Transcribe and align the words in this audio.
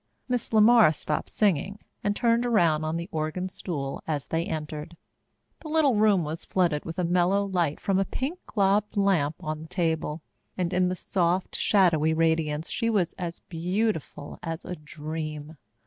Miss 0.27 0.49
LeMar 0.51 0.95
stopped 0.95 1.29
singing 1.29 1.77
and 2.03 2.15
turned 2.15 2.43
around 2.43 2.83
on 2.83 2.97
the 2.97 3.07
organ 3.11 3.47
stool 3.49 4.01
as 4.07 4.25
they 4.25 4.45
entered. 4.47 4.97
The 5.59 5.67
little 5.69 5.93
room 5.93 6.23
was 6.23 6.43
flooded 6.43 6.85
with 6.85 6.97
a 6.97 7.03
mellow 7.03 7.45
light 7.45 7.79
from 7.79 7.97
the 7.97 8.05
pink 8.05 8.43
globed 8.47 8.97
lamp 8.97 9.35
on 9.43 9.61
the 9.61 9.67
table, 9.67 10.23
and 10.57 10.73
in 10.73 10.89
the 10.89 10.95
soft, 10.95 11.55
shadowy 11.55 12.15
radiance 12.15 12.71
she 12.71 12.89
was 12.89 13.13
as 13.19 13.41
beautiful 13.41 14.39
as 14.41 14.65
a 14.65 14.75
dream. 14.75 15.57